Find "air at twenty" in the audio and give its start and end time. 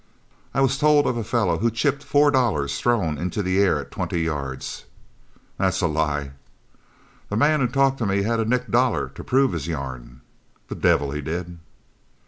3.59-4.21